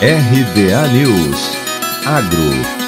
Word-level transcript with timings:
RBA 0.00 0.92
News. 0.92 1.56
Agro 2.04 2.85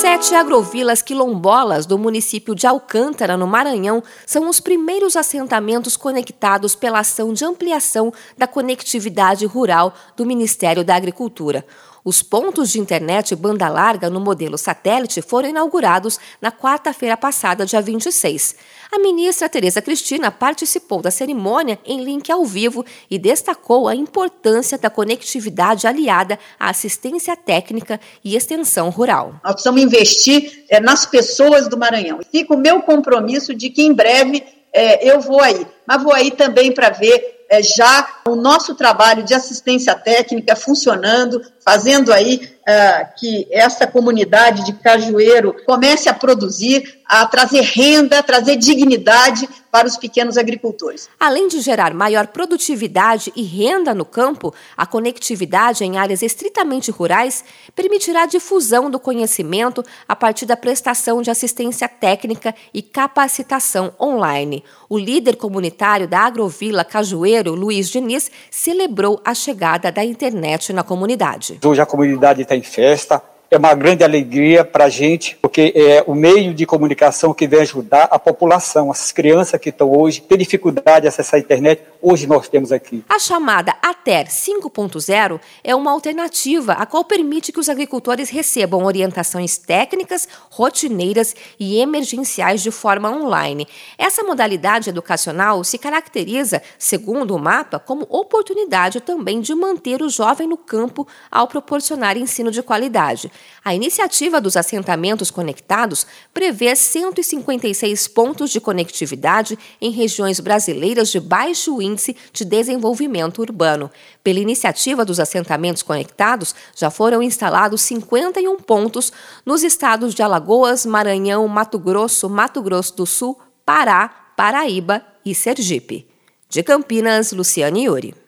Sete 0.00 0.32
agrovilas 0.32 1.02
quilombolas 1.02 1.84
do 1.84 1.98
município 1.98 2.54
de 2.54 2.68
Alcântara, 2.68 3.36
no 3.36 3.48
Maranhão, 3.48 4.00
são 4.24 4.48
os 4.48 4.60
primeiros 4.60 5.16
assentamentos 5.16 5.96
conectados 5.96 6.76
pela 6.76 7.00
ação 7.00 7.32
de 7.32 7.44
ampliação 7.44 8.12
da 8.36 8.46
conectividade 8.46 9.44
rural 9.44 9.92
do 10.16 10.24
Ministério 10.24 10.84
da 10.84 10.94
Agricultura. 10.94 11.64
Os 12.04 12.22
pontos 12.22 12.70
de 12.70 12.80
internet 12.80 13.34
banda 13.36 13.68
larga 13.68 14.08
no 14.08 14.20
modelo 14.20 14.56
satélite 14.56 15.20
foram 15.20 15.50
inaugurados 15.50 16.18
na 16.40 16.50
quarta-feira 16.50 17.16
passada, 17.16 17.66
dia 17.66 17.82
26. 17.82 18.54
A 18.90 18.98
ministra 18.98 19.46
Tereza 19.46 19.82
Cristina 19.82 20.30
participou 20.30 21.02
da 21.02 21.10
cerimônia 21.10 21.78
em 21.84 22.02
link 22.02 22.32
ao 22.32 22.46
vivo 22.46 22.82
e 23.10 23.18
destacou 23.18 23.86
a 23.86 23.94
importância 23.94 24.78
da 24.78 24.88
conectividade 24.88 25.86
aliada 25.86 26.38
à 26.58 26.70
assistência 26.70 27.36
técnica 27.36 28.00
e 28.24 28.34
extensão 28.34 28.88
rural. 28.88 29.34
Nós 29.44 29.52
precisamos 29.52 29.82
investir 29.88 30.64
é, 30.68 30.78
nas 30.78 31.06
pessoas 31.06 31.68
do 31.68 31.76
Maranhão. 31.76 32.20
Fica 32.30 32.54
o 32.54 32.58
meu 32.58 32.82
compromisso 32.82 33.54
de 33.54 33.70
que 33.70 33.82
em 33.82 33.92
breve 33.92 34.44
é, 34.72 35.10
eu 35.10 35.20
vou 35.20 35.40
aí, 35.40 35.66
mas 35.86 36.02
vou 36.02 36.12
aí 36.12 36.30
também 36.30 36.70
para 36.72 36.90
ver 36.90 37.44
é, 37.48 37.62
já 37.62 38.20
o 38.26 38.36
nosso 38.36 38.74
trabalho 38.74 39.22
de 39.22 39.32
assistência 39.32 39.94
técnica 39.94 40.54
funcionando, 40.54 41.40
fazendo 41.64 42.12
aí 42.12 42.48
é, 42.68 43.02
que 43.16 43.48
essa 43.50 43.86
comunidade 43.86 44.62
de 44.66 44.74
Cajueiro 44.74 45.56
comece 45.64 46.06
a 46.06 46.12
produzir, 46.12 47.00
a 47.06 47.24
trazer 47.24 47.62
renda, 47.62 48.18
a 48.18 48.22
trazer 48.22 48.56
dignidade 48.56 49.48
para 49.70 49.86
os 49.86 49.96
pequenos 49.96 50.36
agricultores. 50.36 51.08
Além 51.18 51.48
de 51.48 51.60
gerar 51.60 51.94
maior 51.94 52.26
produtividade 52.26 53.32
e 53.34 53.42
renda 53.42 53.94
no 53.94 54.04
campo, 54.04 54.54
a 54.76 54.84
conectividade 54.84 55.82
em 55.82 55.96
áreas 55.96 56.22
estritamente 56.22 56.90
rurais 56.90 57.42
permitirá 57.74 58.24
a 58.24 58.26
difusão 58.26 58.90
do 58.90 58.98
conhecimento 58.98 59.82
a 60.06 60.14
partir 60.14 60.44
da 60.44 60.56
prestação 60.56 61.22
de 61.22 61.30
assistência 61.30 61.88
técnica 61.88 62.54
e 62.74 62.82
capacitação 62.82 63.92
online. 63.98 64.62
O 64.90 64.98
líder 64.98 65.36
comunitário 65.36 66.08
da 66.08 66.20
Agrovila 66.20 66.84
Cajueiro, 66.84 67.54
Luiz 67.54 67.88
Diniz, 67.88 68.30
celebrou 68.50 69.20
a 69.24 69.34
chegada 69.34 69.92
da 69.92 70.04
internet 70.04 70.72
na 70.72 70.82
comunidade. 70.82 71.58
Hoje 71.64 71.80
a 71.80 71.86
comunidade 71.86 72.42
está 72.42 72.57
em 72.58 72.62
festa, 72.62 73.22
é 73.50 73.56
uma 73.56 73.74
grande 73.74 74.04
alegria 74.04 74.62
para 74.62 74.84
a 74.84 74.88
gente, 74.90 75.36
porque 75.40 75.72
é 75.74 76.04
o 76.06 76.14
meio 76.14 76.52
de 76.52 76.66
comunicação 76.66 77.32
que 77.32 77.46
vem 77.46 77.60
ajudar 77.60 78.08
a 78.10 78.18
população, 78.18 78.90
as 78.90 79.10
crianças 79.10 79.58
que 79.58 79.70
estão 79.70 79.90
hoje, 79.90 80.20
têm 80.20 80.36
dificuldade 80.36 81.02
de 81.02 81.08
acessar 81.08 81.38
a 81.38 81.42
internet, 81.42 81.82
hoje 82.02 82.26
nós 82.26 82.46
temos 82.48 82.72
aqui. 82.72 83.02
A 83.08 83.18
chamada 83.18 83.74
ATER 83.82 84.26
5.0 84.26 85.40
é 85.64 85.74
uma 85.74 85.90
alternativa 85.90 86.74
a 86.74 86.84
qual 86.84 87.04
permite 87.04 87.50
que 87.50 87.58
os 87.58 87.70
agricultores 87.70 88.28
recebam 88.28 88.84
orientações 88.84 89.56
técnicas, 89.56 90.28
rotineiras 90.50 91.34
e 91.58 91.80
emergenciais 91.80 92.62
de 92.62 92.70
forma 92.70 93.10
online. 93.10 93.66
Essa 93.96 94.22
modalidade 94.22 94.90
educacional 94.90 95.64
se 95.64 95.78
caracteriza, 95.78 96.62
segundo 96.78 97.34
o 97.34 97.38
mapa, 97.38 97.78
como 97.78 98.06
oportunidade 98.10 99.00
também 99.00 99.40
de 99.40 99.54
manter 99.54 100.02
o 100.02 100.10
jovem 100.10 100.46
no 100.46 100.58
campo 100.58 101.08
ao 101.30 101.48
proporcionar 101.48 102.18
ensino 102.18 102.50
de 102.50 102.62
qualidade. 102.62 103.32
A 103.64 103.74
iniciativa 103.74 104.40
dos 104.40 104.56
assentamentos 104.56 105.30
conectados 105.30 106.06
prevê 106.32 106.74
156 106.74 108.08
pontos 108.08 108.50
de 108.50 108.60
conectividade 108.60 109.58
em 109.80 109.90
regiões 109.90 110.40
brasileiras 110.40 111.10
de 111.10 111.20
baixo 111.20 111.82
índice 111.82 112.16
de 112.32 112.44
desenvolvimento 112.44 113.40
urbano. 113.40 113.90
Pela 114.22 114.38
iniciativa 114.38 115.04
dos 115.04 115.20
assentamentos 115.20 115.82
conectados, 115.82 116.54
já 116.76 116.90
foram 116.90 117.22
instalados 117.22 117.82
51 117.82 118.56
pontos 118.58 119.12
nos 119.44 119.62
estados 119.62 120.14
de 120.14 120.22
Alagoas, 120.22 120.86
Maranhão, 120.86 121.46
Mato 121.48 121.78
Grosso, 121.78 122.28
Mato 122.28 122.62
Grosso 122.62 122.96
do 122.96 123.06
Sul, 123.06 123.38
Pará, 123.66 124.08
Paraíba 124.36 125.04
e 125.24 125.34
Sergipe. 125.34 126.08
De 126.48 126.62
Campinas, 126.62 127.32
Luciane 127.32 127.84
Yuri. 127.84 128.27